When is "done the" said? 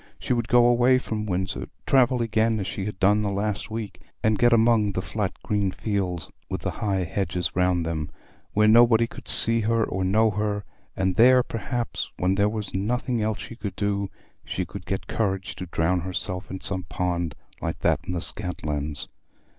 2.99-3.29